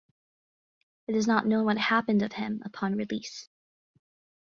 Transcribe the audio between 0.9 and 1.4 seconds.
It is